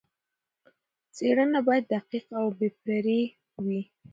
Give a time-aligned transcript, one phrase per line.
[1.15, 3.19] څېړنه باید دقیق او بې پرې
[3.63, 3.81] وي.